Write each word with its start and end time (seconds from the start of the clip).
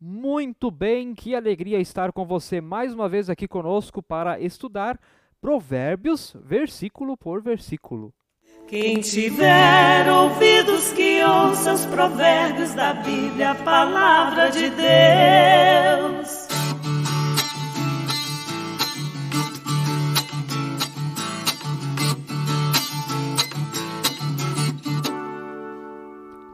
Muito 0.00 0.70
bem, 0.70 1.12
que 1.12 1.34
alegria 1.34 1.80
estar 1.80 2.12
com 2.12 2.24
você 2.24 2.60
mais 2.60 2.94
uma 2.94 3.08
vez 3.08 3.28
aqui 3.28 3.48
conosco 3.48 4.00
para 4.00 4.38
estudar 4.38 4.96
Provérbios, 5.40 6.36
versículo 6.44 7.16
por 7.16 7.42
versículo. 7.42 8.14
Quem 8.68 9.00
tiver 9.00 10.08
ouvidos 10.08 10.92
que 10.92 11.20
ouça 11.24 11.72
os 11.72 11.84
provérbios 11.86 12.74
da 12.74 12.94
Bíblia, 12.94 13.50
a 13.50 13.54
palavra 13.56 14.50
de 14.50 14.70
Deus. 14.70 16.46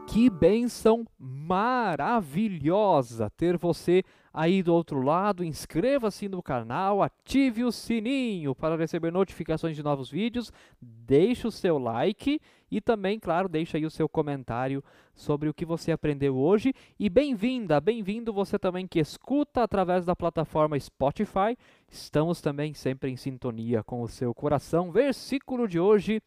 Que 0.07 0.29
bênção 0.31 1.05
maravilhosa 1.45 3.29
ter 3.29 3.57
você 3.57 4.03
aí 4.33 4.63
do 4.63 4.73
outro 4.73 5.01
lado. 5.01 5.43
Inscreva-se 5.43 6.27
no 6.27 6.41
canal, 6.41 7.03
ative 7.03 7.63
o 7.63 7.71
sininho 7.71 8.55
para 8.55 8.75
receber 8.75 9.11
notificações 9.11 9.75
de 9.75 9.83
novos 9.83 10.09
vídeos, 10.09 10.51
deixe 10.81 11.47
o 11.47 11.51
seu 11.51 11.77
like 11.77 12.39
e 12.69 12.81
também, 12.81 13.19
claro, 13.19 13.47
deixe 13.47 13.77
aí 13.77 13.85
o 13.85 13.91
seu 13.91 14.09
comentário 14.09 14.83
sobre 15.13 15.47
o 15.47 15.53
que 15.53 15.65
você 15.65 15.91
aprendeu 15.91 16.35
hoje. 16.35 16.73
E 16.99 17.09
bem-vinda, 17.09 17.79
bem-vindo 17.79 18.33
você 18.33 18.57
também 18.57 18.87
que 18.87 18.99
escuta 18.99 19.61
através 19.61 20.03
da 20.03 20.15
plataforma 20.15 20.79
Spotify. 20.79 21.55
Estamos 21.87 22.41
também 22.41 22.73
sempre 22.73 23.11
em 23.11 23.15
sintonia 23.15 23.83
com 23.83 24.01
o 24.01 24.07
seu 24.07 24.33
coração. 24.33 24.91
Versículo 24.91 25.67
de 25.67 25.79
hoje. 25.79 26.21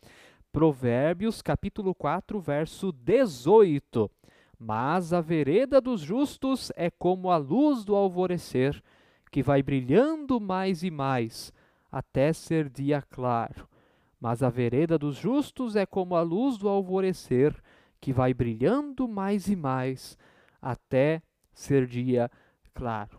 Provérbios 0.51 1.43
capítulo 1.43 1.95
4, 1.95 2.41
verso 2.41 2.91
18. 2.91 4.11
Mas 4.59 5.13
a 5.13 5.21
vereda 5.21 5.81
dos 5.81 6.01
justos 6.01 6.73
é 6.75 6.91
como 6.91 7.31
a 7.31 7.37
luz 7.37 7.85
do 7.85 7.95
alvorecer, 7.95 8.83
que 9.31 9.43
vai 9.43 9.63
brilhando 9.63 10.41
mais 10.41 10.83
e 10.83 10.91
mais, 10.91 11.53
até 11.93 12.33
ser 12.33 12.69
dia 12.69 13.01
claro. 13.03 13.69
Mas 14.21 14.43
a 14.43 14.51
vereda 14.51 14.99
dos 14.99 15.17
justos 15.17 15.77
é 15.77 15.87
como 15.87 16.17
a 16.17 16.23
luz 16.23 16.59
do 16.59 16.69
alvorecer, 16.69 17.55
que 18.01 18.13
vai 18.13 18.35
brilhando 18.35 19.07
mais 19.07 19.49
e 19.49 19.55
mais, 19.55 20.19
até 20.61 21.23
ser 21.53 21.87
dia 21.87 22.31
claro. 22.75 23.18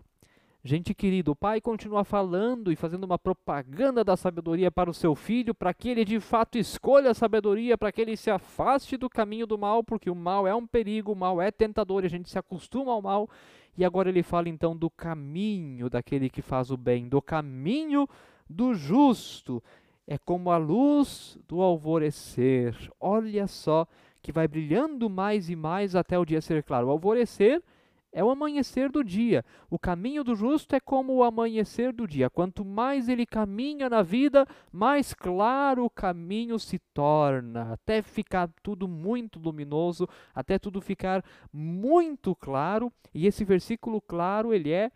Gente 0.62 0.94
querido, 0.94 1.32
o 1.32 1.36
pai 1.36 1.62
continua 1.62 2.04
falando 2.04 2.70
e 2.70 2.76
fazendo 2.76 3.06
uma 3.06 3.18
propaganda 3.18 4.04
da 4.04 4.18
sabedoria 4.18 4.70
para 4.70 4.90
o 4.90 4.94
seu 4.94 5.16
filho, 5.16 5.56
para 5.56 5.74
que 5.74 5.88
ele 5.88 6.04
de 6.04 6.20
fato 6.20 6.58
escolha 6.58 7.12
a 7.12 7.14
sabedoria, 7.14 7.78
para 7.78 7.94
que 7.94 8.02
ele 8.02 8.18
se 8.18 8.30
afaste 8.30 8.98
do 8.98 9.10
caminho 9.10 9.48
do 9.48 9.58
mal, 9.58 9.82
porque 9.82 10.10
o 10.10 10.16
mal 10.16 10.46
é 10.46 10.54
um 10.54 10.68
perigo, 10.68 11.14
o 11.14 11.16
mal 11.16 11.42
é 11.42 11.50
tentador 11.50 12.04
e 12.04 12.08
a 12.08 12.10
gente 12.10 12.30
se 12.30 12.38
acostuma 12.38 12.92
ao 12.92 13.02
mal. 13.02 13.30
E 13.78 13.86
agora 13.86 14.10
ele 14.10 14.22
fala 14.22 14.50
então 14.50 14.76
do 14.76 14.90
caminho 14.90 15.90
daquele 15.90 16.30
que 16.30 16.42
faz 16.42 16.72
o 16.72 16.76
bem, 16.76 17.08
do 17.08 17.22
caminho 17.22 18.06
do 18.50 18.73
justo. 18.73 19.64
É 20.06 20.18
como 20.18 20.52
a 20.52 20.58
luz 20.58 21.38
do 21.48 21.62
alvorecer. 21.62 22.76
Olha 23.00 23.48
só 23.48 23.88
que 24.22 24.34
vai 24.34 24.46
brilhando 24.46 25.10
mais 25.10 25.50
e 25.50 25.56
mais 25.56 25.96
até 25.96 26.20
o 26.20 26.26
dia 26.26 26.42
ser 26.42 26.64
claro. 26.64 26.88
O 26.88 26.92
alvorecer 26.92 27.64
é 28.12 28.24
o 28.24 28.30
amanhecer 28.30 28.90
do 28.92 29.04
dia. 29.04 29.46
O 29.70 29.78
caminho 29.78 30.24
do 30.24 30.36
justo 30.36 30.76
é 30.76 30.80
como 30.80 31.14
o 31.14 31.24
amanhecer 31.24 31.94
do 31.94 32.08
dia. 32.08 32.30
Quanto 32.30 32.66
mais 32.66 33.08
ele 33.08 33.26
caminha 33.26 33.90
na 33.90 34.02
vida, 34.02 34.48
mais 34.72 35.14
claro 35.14 35.86
o 35.86 35.90
caminho 35.90 36.58
se 36.58 36.80
torna, 36.94 37.74
até 37.74 38.02
ficar 38.02 38.50
tudo 38.64 38.88
muito 38.88 39.40
luminoso, 39.40 40.08
até 40.34 40.58
tudo 40.58 40.82
ficar 40.82 41.24
muito 41.54 42.36
claro. 42.36 42.92
E 43.14 43.28
esse 43.28 43.44
versículo 43.44 44.02
claro, 44.02 44.54
ele 44.54 44.72
é 44.72 44.92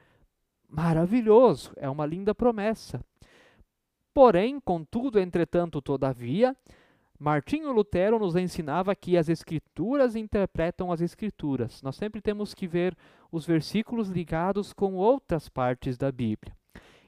maravilhoso, 0.67 1.71
é 1.75 1.89
uma 1.89 2.05
linda 2.05 2.33
promessa. 2.33 3.03
Porém, 4.13 4.59
contudo, 4.59 5.19
entretanto, 5.19 5.81
todavia, 5.81 6.55
Martinho 7.23 7.71
Lutero 7.71 8.19
nos 8.19 8.35
ensinava 8.35 8.93
que 8.93 9.15
as 9.15 9.29
escrituras 9.29 10.13
interpretam 10.13 10.91
as 10.91 10.99
escrituras. 10.99 11.81
Nós 11.81 11.95
sempre 11.95 12.19
temos 12.19 12.53
que 12.53 12.67
ver 12.67 12.97
os 13.31 13.45
versículos 13.45 14.09
ligados 14.09 14.73
com 14.73 14.95
outras 14.95 15.47
partes 15.47 15.97
da 15.97 16.11
Bíblia. 16.11 16.53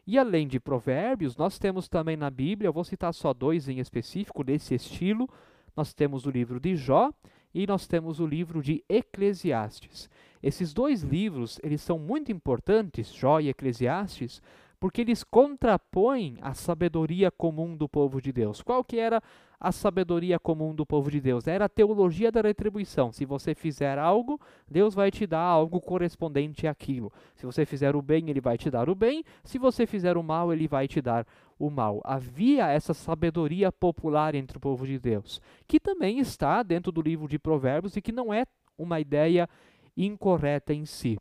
E 0.08 0.18
além 0.18 0.48
de 0.48 0.58
provérbios, 0.58 1.36
nós 1.36 1.60
temos 1.60 1.90
também 1.90 2.16
na 2.16 2.30
Bíblia, 2.30 2.70
eu 2.70 2.74
vou 2.74 2.86
citar 2.86 3.14
só 3.14 3.34
dois 3.34 3.68
em 3.68 3.80
específico 3.80 4.42
desse 4.42 4.74
estilo, 4.74 5.28
nós 5.76 5.94
temos 5.94 6.26
o 6.26 6.32
livro 6.32 6.62
de 6.62 6.78
Jó 6.78 7.12
e 7.54 7.68
nós 7.68 7.86
temos 7.86 8.22
o 8.22 8.26
livro 8.26 8.62
de 8.62 8.82
Eclesiastes. 8.88 10.10
Esses 10.42 10.74
dois 10.74 11.02
livros, 11.02 11.60
eles 11.62 11.82
são 11.82 12.00
muito 12.00 12.32
importantes, 12.32 13.14
Jó 13.14 13.42
e 13.42 13.50
Eclesiastes, 13.50 14.42
porque 14.80 15.02
eles 15.02 15.26
contrapõem 15.26 16.38
a 16.42 16.54
sabedoria 16.54 17.30
comum 17.30 17.76
do 17.76 17.90
povo 17.90 18.22
de 18.22 18.32
Deus. 18.32 18.62
Qual 18.62 18.82
que 18.82 18.98
era 18.98 19.22
a 19.60 19.72
sabedoria 19.72 20.40
comum 20.40 20.74
do 20.74 20.86
povo 20.86 21.10
de 21.10 21.20
Deus? 21.20 21.48
Era 21.48 21.66
a 21.66 21.70
teologia 21.70 22.32
da 22.32 22.42
retribuição. 22.42 23.12
Se 23.12 23.26
você 23.26 23.56
fizer 23.56 23.98
algo, 23.98 24.40
Deus 24.70 24.94
vai 24.94 25.12
te 25.12 25.26
dar 25.26 25.42
algo 25.42 25.80
correspondente 25.82 26.68
àquilo. 26.68 27.12
Se 27.36 27.46
você 27.46 27.66
fizer 27.66 27.96
o 27.96 28.02
bem, 28.02 28.30
ele 28.30 28.42
vai 28.42 28.58
te 28.58 28.70
dar 28.70 28.90
o 28.90 28.96
bem. 28.96 29.24
Se 29.44 29.58
você 29.58 29.86
fizer 29.86 30.18
o 30.18 30.24
mal, 30.24 30.52
ele 30.52 30.68
vai 30.68 30.88
te 30.88 31.02
dar 31.02 31.26
o 31.58 31.70
mal. 31.70 32.02
Havia 32.04 32.68
essa 32.68 32.94
sabedoria 32.94 33.72
popular 33.72 34.36
entre 34.36 34.58
o 34.58 34.62
povo 34.62 34.86
de 34.86 35.00
Deus, 35.00 35.42
que 35.68 35.80
também 35.80 36.20
está 36.20 36.62
dentro 36.64 36.92
do 36.92 37.02
livro 37.02 37.28
de 37.28 37.40
Provérbios 37.40 37.96
e 37.96 38.02
que 38.02 38.12
não 38.12 38.34
é 38.34 38.46
uma 38.78 39.00
ideia 39.00 39.50
incorreta 39.96 40.74
em 40.74 40.86
si. 40.86 41.18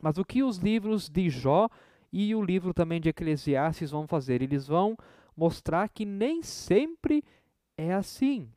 Mas 0.00 0.18
o 0.18 0.24
que 0.24 0.42
os 0.42 0.56
livros 0.56 1.08
de 1.08 1.28
Jó 1.28 1.68
e 2.12 2.34
o 2.34 2.42
livro 2.42 2.74
também 2.74 3.00
de 3.00 3.08
Eclesiastes 3.08 3.90
vão 3.90 4.06
fazer? 4.06 4.42
Eles 4.42 4.66
vão 4.66 4.96
mostrar 5.36 5.88
que 5.88 6.04
nem 6.04 6.42
sempre 6.42 7.22
é 7.80 7.94
assim. 7.94 8.48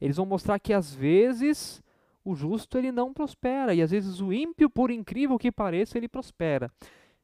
Eles 0.00 0.16
vão 0.16 0.26
mostrar 0.26 0.58
que 0.58 0.72
às 0.72 0.94
vezes 0.94 1.82
o 2.24 2.34
justo 2.34 2.78
ele 2.78 2.92
não 2.92 3.12
prospera 3.12 3.74
e 3.74 3.82
às 3.82 3.90
vezes 3.90 4.20
o 4.20 4.32
ímpio, 4.32 4.68
por 4.68 4.90
incrível 4.90 5.38
que 5.38 5.50
pareça, 5.50 5.96
ele 5.96 6.08
prospera. 6.08 6.70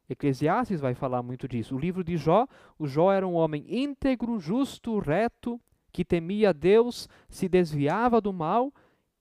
Eclesiastes 0.09 0.81
vai 0.81 0.95
falar 0.95 1.23
muito 1.23 1.49
disso. 1.49 1.77
O 1.77 1.79
livro 1.79 2.03
de 2.05 2.17
Jó, 2.17 2.47
o 2.79 2.87
Jó 2.87 3.13
era 3.13 3.27
um 3.27 3.35
homem 3.35 3.65
íntegro, 3.69 4.39
justo, 4.39 4.99
reto, 4.99 5.61
que 5.93 6.05
temia 6.05 6.53
Deus, 6.53 7.09
se 7.29 7.49
desviava 7.49 8.21
do 8.21 8.33
mal 8.33 8.73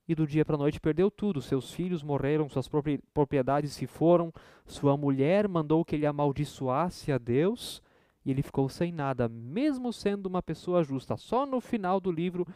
e 0.07 0.15
do 0.15 0.27
dia 0.27 0.43
para 0.43 0.55
a 0.55 0.57
noite 0.57 0.79
perdeu 0.79 1.09
tudo. 1.09 1.41
Seus 1.41 1.71
filhos 1.71 2.03
morreram, 2.03 2.49
suas 2.49 2.69
propriedades 3.13 3.73
se 3.73 3.87
foram, 3.87 4.33
sua 4.65 4.97
mulher 4.97 5.47
mandou 5.47 5.85
que 5.85 5.95
ele 5.95 6.05
amaldiçoasse 6.05 7.11
a 7.11 7.17
Deus 7.17 7.81
e 8.25 8.31
ele 8.31 8.41
ficou 8.41 8.69
sem 8.69 8.91
nada, 8.91 9.27
mesmo 9.27 9.91
sendo 9.91 10.27
uma 10.27 10.41
pessoa 10.41 10.83
justa. 10.83 11.17
Só 11.17 11.45
no 11.45 11.59
final 11.59 11.99
do 11.99 12.11
livro 12.11 12.47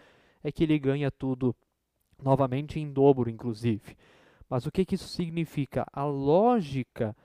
é 0.44 0.52
que 0.52 0.64
ele 0.64 0.80
ganha 0.80 1.12
tudo 1.12 1.56
novamente 2.22 2.80
em 2.80 2.92
dobro, 2.92 3.30
inclusive. 3.30 3.98
Mas 4.50 4.66
o 4.66 4.72
que, 4.72 4.86
que 4.86 4.96
isso 4.96 5.08
significa? 5.10 5.86
A 5.92 6.06
lógica 6.06 7.16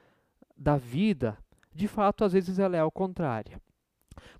da 0.56 0.76
vida, 0.76 1.38
de 1.72 1.86
fato, 1.86 2.24
às 2.24 2.32
vezes 2.32 2.58
ela 2.58 2.76
é 2.76 2.80
ao 2.80 2.90
contrário. 2.90 3.60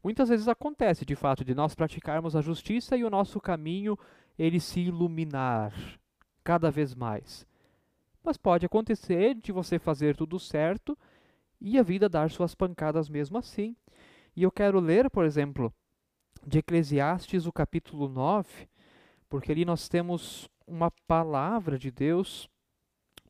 Muitas 0.02 0.28
vezes 0.28 0.48
acontece, 0.48 1.04
de 1.04 1.14
fato, 1.14 1.44
de 1.44 1.54
nós 1.54 1.74
praticarmos 1.74 2.34
a 2.34 2.40
justiça 2.40 2.96
e 2.96 3.04
o 3.04 3.10
nosso 3.10 3.40
caminho 3.40 3.98
ele 4.38 4.60
se 4.60 4.80
iluminar 4.80 5.72
cada 6.42 6.70
vez 6.70 6.94
mais. 6.94 7.46
Mas 8.22 8.36
pode 8.36 8.66
acontecer 8.66 9.34
de 9.34 9.52
você 9.52 9.78
fazer 9.78 10.16
tudo 10.16 10.38
certo 10.38 10.96
e 11.64 11.78
a 11.78 11.82
vida 11.82 12.08
dar 12.08 12.30
suas 12.30 12.54
pancadas 12.54 13.08
mesmo 13.08 13.38
assim. 13.38 13.76
E 14.34 14.42
eu 14.42 14.50
quero 14.50 14.80
ler, 14.80 15.08
por 15.08 15.24
exemplo, 15.24 15.72
de 16.44 16.58
Eclesiastes, 16.58 17.46
o 17.46 17.52
capítulo 17.52 18.08
9, 18.08 18.68
porque 19.28 19.52
ali 19.52 19.64
nós 19.64 19.88
temos 19.88 20.50
uma 20.66 20.90
palavra 21.06 21.78
de 21.78 21.90
Deus 21.90 22.48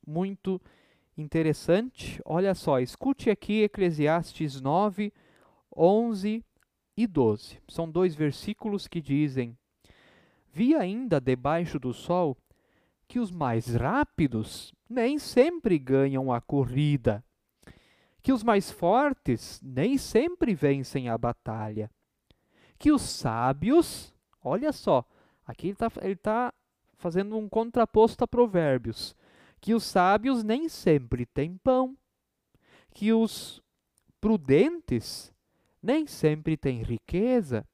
muito 0.06 0.60
interessante. 1.16 2.20
Olha 2.24 2.54
só, 2.54 2.80
escute 2.80 3.28
aqui 3.28 3.64
Eclesiastes 3.64 4.60
9, 4.60 5.12
11 5.76 6.42
e 6.96 7.06
12. 7.06 7.58
São 7.68 7.90
dois 7.90 8.14
versículos 8.14 8.88
que 8.88 9.02
dizem: 9.02 9.56
Vi 10.50 10.74
ainda 10.74 11.20
debaixo 11.20 11.78
do 11.78 11.92
sol 11.92 12.36
que 13.06 13.18
os 13.18 13.30
mais 13.30 13.74
rápidos 13.74 14.72
nem 14.88 15.18
sempre 15.18 15.78
ganham 15.78 16.32
a 16.32 16.40
corrida, 16.40 17.22
que 18.22 18.32
os 18.32 18.42
mais 18.42 18.70
fortes 18.70 19.60
nem 19.62 19.98
sempre 19.98 20.54
vencem 20.54 21.08
a 21.08 21.18
batalha, 21.18 21.90
que 22.78 22.92
os 22.92 23.02
sábios, 23.02 24.14
olha 24.42 24.72
só, 24.72 25.04
aqui 25.44 25.68
ele 25.68 25.72
está 25.72 25.90
tá 26.22 26.54
fazendo 26.94 27.36
um 27.36 27.48
contraposto 27.48 28.22
a 28.22 28.28
Provérbios, 28.28 29.16
que 29.60 29.74
os 29.74 29.84
sábios 29.84 30.44
nem 30.44 30.68
sempre 30.68 31.26
têm 31.26 31.56
pão, 31.56 31.96
que 32.94 33.12
os 33.12 33.60
prudentes 34.20 35.32
nem 35.82 36.06
sempre 36.06 36.56
têm 36.56 36.82
riqueza, 36.82 37.66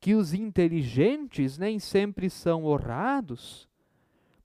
que 0.00 0.14
os 0.14 0.32
inteligentes 0.32 1.58
nem 1.58 1.78
sempre 1.78 2.30
são 2.30 2.64
honrados, 2.64 3.68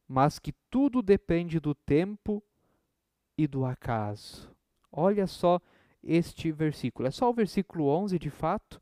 mas 0.08 0.40
que 0.40 0.54
tudo 0.72 1.02
depende 1.02 1.60
do 1.60 1.76
tempo 1.76 2.42
e 3.38 3.48
do 3.48 3.66
acaso. 3.66 4.57
Olha 5.00 5.28
só 5.28 5.62
este 6.04 6.52
versículo. 6.52 7.08
É 7.08 7.12
só 7.12 7.30
o 7.30 7.34
versículo 7.34 7.88
11, 7.88 8.18
de 8.18 8.32
fato, 8.32 8.82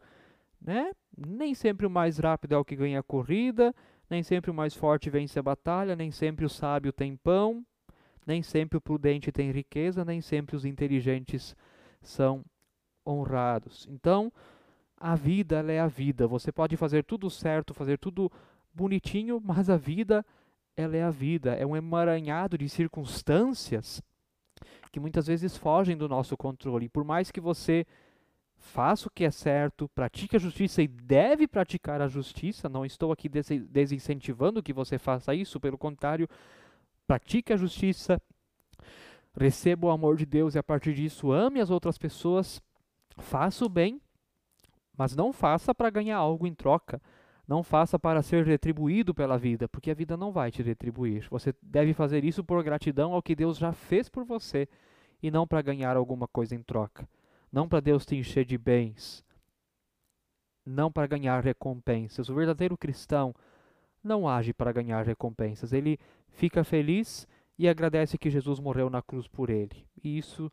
né? 0.62 0.94
Nem 1.16 1.54
sempre 1.54 1.86
o 1.86 1.90
mais 1.90 2.18
rápido 2.18 2.56
é 2.56 2.58
o 2.58 2.64
que 2.64 2.74
ganha 2.74 3.02
a 3.02 3.04
corrida, 3.04 3.76
nem 4.10 4.24
sempre 4.24 4.50
o 4.50 4.54
mais 4.54 4.74
forte 4.74 5.10
vence 5.10 5.38
a 5.38 5.44
batalha, 5.44 5.94
nem 5.94 6.12
sempre 6.12 6.46
o 6.46 6.50
sábio 6.50 6.94
tem 6.94 7.18
pão, 7.18 7.66
nem 8.26 8.42
sempre 8.42 8.78
o 8.78 8.82
prudente 8.82 9.30
tem 9.30 9.52
riqueza, 9.52 10.06
nem 10.06 10.22
sempre 10.22 10.56
os 10.56 10.64
inteligentes 10.64 11.54
são 12.02 12.46
honrados. 13.06 13.86
Então, 13.90 14.32
a 14.96 15.16
vida 15.16 15.60
é 15.70 15.82
a 15.82 15.88
vida. 15.88 16.28
Você 16.28 16.50
pode 16.50 16.78
fazer 16.78 17.04
tudo 17.04 17.30
certo, 17.30 17.74
fazer 17.74 18.00
tudo 18.00 18.32
bonitinho, 18.74 19.42
mas 19.44 19.70
a 19.70 19.76
vida 19.76 20.26
ela 20.78 20.96
é 20.96 21.04
a 21.04 21.12
vida. 21.12 21.56
É 21.56 21.66
um 21.66 21.76
emaranhado 21.76 22.58
de 22.58 22.70
circunstâncias 22.70 24.02
que 24.96 25.00
muitas 25.02 25.28
vezes 25.28 25.58
fogem 25.58 25.98
do 25.98 26.08
nosso 26.08 26.38
controle. 26.38 26.86
E 26.86 26.90
por 26.90 27.04
mais 27.04 27.30
que 27.30 27.42
você 27.42 27.86
faça 28.56 29.10
o 29.10 29.12
que 29.12 29.26
é 29.26 29.30
certo, 29.30 29.90
pratique 29.90 30.38
a 30.38 30.40
justiça 30.40 30.82
e 30.82 30.88
deve 30.88 31.50
praticar 31.50 32.02
a 32.02 32.08
justiça, 32.08 32.70
não 32.70 32.86
estou 32.86 33.12
aqui 33.12 33.28
desincentivando 33.28 34.64
que 34.64 34.72
você 34.72 34.98
faça 34.98 35.36
isso, 35.36 35.60
pelo 35.60 35.78
contrário, 35.78 36.30
pratique 37.06 37.52
a 37.52 37.58
justiça, 37.58 38.22
receba 39.38 39.88
o 39.88 39.92
amor 39.92 40.16
de 40.16 40.26
Deus 40.26 40.56
e 40.56 40.60
a 40.60 40.64
partir 40.64 40.94
disso 40.94 41.30
ame 41.30 41.60
as 41.60 41.70
outras 41.70 41.98
pessoas, 41.98 42.62
faça 43.18 43.66
o 43.66 43.70
bem, 43.70 44.00
mas 44.98 45.14
não 45.14 45.34
faça 45.34 45.76
para 45.76 45.90
ganhar 45.90 46.16
algo 46.16 46.48
em 46.48 46.54
troca. 46.54 47.02
Não 47.46 47.62
faça 47.62 48.00
para 48.00 48.24
ser 48.24 48.46
retribuído 48.46 49.14
pela 49.14 49.38
vida, 49.38 49.68
porque 49.68 49.92
a 49.92 49.94
vida 49.94 50.16
não 50.16 50.32
vai 50.32 50.50
te 50.52 50.64
retribuir. 50.64 51.28
Você 51.30 51.54
deve 51.62 51.94
fazer 51.94 52.24
isso 52.24 52.46
por 52.46 52.64
gratidão 52.64 53.14
ao 53.14 53.22
que 53.22 53.36
Deus 53.36 53.58
já 53.58 53.74
fez 53.74 54.08
por 54.08 54.24
você 54.24 54.70
e 55.26 55.32
não 55.32 55.48
para 55.48 55.60
ganhar 55.64 55.98
alguma 55.98 56.28
coisa 56.28 56.54
em 56.54 56.62
troca. 56.62 57.10
Não 57.52 57.68
para 57.68 57.80
Deus 57.80 58.06
te 58.06 58.16
encher 58.16 58.46
de 58.46 58.60
bens, 58.60 59.26
não 60.64 60.92
para 60.92 61.08
ganhar 61.08 61.44
recompensas. 61.44 62.30
O 62.30 62.36
verdadeiro 62.36 62.78
cristão 62.78 63.34
não 64.04 64.30
age 64.30 64.54
para 64.54 64.72
ganhar 64.72 65.04
recompensas. 65.04 65.74
Ele 65.74 66.00
fica 66.30 66.64
feliz 66.64 67.28
e 67.58 67.68
agradece 67.68 68.20
que 68.20 68.30
Jesus 68.30 68.60
morreu 68.60 68.88
na 68.88 69.02
cruz 69.02 69.28
por 69.28 69.50
ele. 69.50 69.88
E 70.04 70.16
isso 70.16 70.52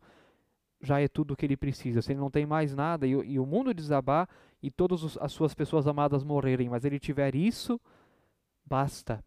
já 0.81 0.99
é 0.99 1.07
tudo 1.07 1.35
o 1.35 1.37
que 1.37 1.45
ele 1.45 1.55
precisa. 1.55 2.01
Se 2.01 2.11
ele 2.11 2.19
não 2.19 2.31
tem 2.31 2.43
mais 2.43 2.73
nada 2.73 3.05
e, 3.05 3.11
e 3.11 3.39
o 3.39 3.45
mundo 3.45 3.75
desabar 3.75 4.27
e 4.59 4.71
todas 4.71 5.19
as 5.19 5.31
suas 5.31 5.53
pessoas 5.53 5.85
amadas 5.85 6.23
morrerem, 6.23 6.67
mas 6.67 6.83
ele 6.83 6.99
tiver 6.99 7.35
isso, 7.35 7.79
basta. 8.65 9.23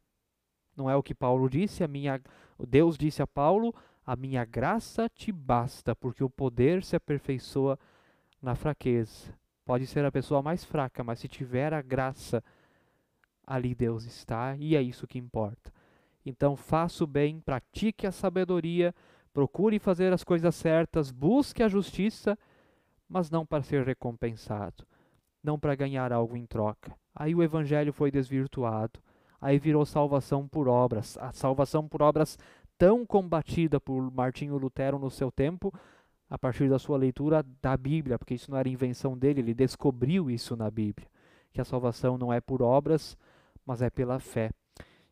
Não 0.76 0.90
é 0.90 0.96
o 0.96 1.04
que 1.04 1.14
Paulo 1.14 1.49
disse, 1.49 1.84
a 1.84 1.88
minha 1.88 2.20
Deus 2.58 2.99
disse 2.99 3.22
a 3.22 3.28
Paulo, 3.28 3.72
a 4.06 4.14
minha 4.14 4.44
graça 4.44 5.08
te 5.08 5.32
basta, 5.32 5.96
porque 5.96 6.22
o 6.22 6.30
poder 6.30 6.84
se 6.84 6.94
aperfeiçoa 6.94 7.76
na 8.40 8.54
fraqueza. 8.54 9.34
Pode 9.64 9.86
ser 9.86 10.04
a 10.04 10.12
pessoa 10.12 10.40
mais 10.40 10.64
fraca, 10.64 11.02
mas 11.02 11.18
se 11.18 11.26
tiver 11.26 11.74
a 11.74 11.82
graça, 11.82 12.42
ali 13.44 13.74
Deus 13.74 14.04
está 14.04 14.56
e 14.56 14.76
é 14.76 14.82
isso 14.82 15.08
que 15.08 15.18
importa. 15.18 15.72
Então 16.24 16.54
faça 16.54 17.02
o 17.02 17.06
bem, 17.06 17.40
pratique 17.40 18.06
a 18.06 18.12
sabedoria, 18.12 18.94
procure 19.32 19.80
fazer 19.80 20.12
as 20.12 20.22
coisas 20.22 20.54
certas, 20.54 21.10
busque 21.10 21.62
a 21.62 21.68
justiça, 21.68 22.38
mas 23.08 23.28
não 23.28 23.44
para 23.44 23.64
ser 23.64 23.84
recompensado, 23.84 24.86
não 25.42 25.58
para 25.58 25.74
ganhar 25.74 26.12
algo 26.12 26.36
em 26.36 26.46
troca. 26.46 26.96
Aí 27.12 27.34
o 27.34 27.42
evangelho 27.42 27.92
foi 27.92 28.10
desvirtuado, 28.12 29.00
aí 29.40 29.58
virou 29.58 29.84
salvação 29.84 30.46
por 30.46 30.68
obras, 30.68 31.18
a 31.18 31.32
salvação 31.32 31.88
por 31.88 32.02
obras 32.02 32.38
tão 32.78 33.05
combatida 33.06 33.81
por 33.81 34.11
Martinho 34.11 34.56
Lutero 34.56 34.99
no 34.99 35.11
seu 35.11 35.31
tempo, 35.31 35.73
a 36.28 36.38
partir 36.38 36.69
da 36.69 36.78
sua 36.78 36.99
leitura 36.99 37.44
da 37.62 37.76
Bíblia, 37.76 38.19
porque 38.19 38.34
isso 38.34 38.50
não 38.50 38.58
era 38.58 38.69
invenção 38.69 39.17
dele, 39.17 39.40
ele 39.40 39.55
descobriu 39.55 40.31
isso 40.31 40.56
na 40.56 40.70
Bíblia, 40.70 41.06
que 41.52 41.61
a 41.61 41.64
salvação 41.64 42.19
não 42.19 42.32
é 42.32 42.40
por 42.40 42.62
obras, 42.62 43.17
mas 43.64 43.81
é 43.82 43.88
pela 43.88 44.19
fé. 44.19 44.50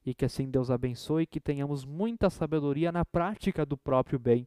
E 0.05 0.15
que 0.15 0.25
assim 0.25 0.51
Deus 0.51 0.71
abençoe 0.71 1.27
que 1.27 1.41
tenhamos 1.41 1.85
muita 1.85 2.29
sabedoria 2.29 2.93
na 2.93 3.05
prática 3.05 3.65
do 3.65 3.77
próprio 3.77 4.19
bem, 4.19 4.47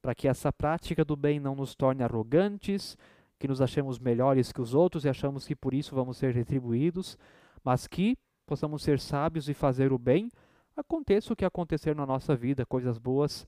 para 0.00 0.14
que 0.14 0.28
essa 0.28 0.52
prática 0.52 1.04
do 1.04 1.16
bem 1.16 1.40
não 1.40 1.54
nos 1.54 1.74
torne 1.74 2.02
arrogantes, 2.02 2.96
que 3.38 3.48
nos 3.48 3.60
achemos 3.60 3.98
melhores 3.98 4.52
que 4.52 4.60
os 4.60 4.74
outros 4.74 5.04
e 5.04 5.08
achamos 5.08 5.46
que 5.46 5.56
por 5.56 5.74
isso 5.74 5.94
vamos 5.94 6.18
ser 6.18 6.34
retribuídos, 6.34 7.18
mas 7.64 7.86
que 7.86 8.16
possamos 8.46 8.82
ser 8.82 9.00
sábios 9.00 9.48
e 9.48 9.54
fazer 9.54 9.92
o 9.92 9.98
bem, 9.98 10.30
aconteça 10.76 11.32
o 11.32 11.36
que 11.36 11.44
acontecer 11.44 11.94
na 11.94 12.06
nossa 12.06 12.34
vida, 12.34 12.66
coisas 12.66 12.98
boas 12.98 13.46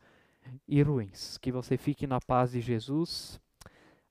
e 0.67 0.83
ruins. 0.83 1.39
Que 1.39 1.51
você 1.53 1.77
fique 1.77 2.07
na 2.07 2.21
paz 2.21 2.53
de 2.53 2.61
Jesus. 2.61 3.41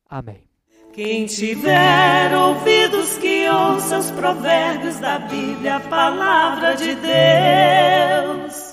Amém. 0.07 0.49
Quem 0.93 1.25
tiver 1.25 2.33
ouvidos 2.33 3.17
que 3.17 3.49
ouça 3.49 3.99
os 3.99 4.11
provérbios 4.11 4.97
da 4.99 5.19
Bíblia, 5.19 5.75
a 5.75 5.79
palavra 5.81 6.73
de 6.75 6.95
Deus. 6.95 8.64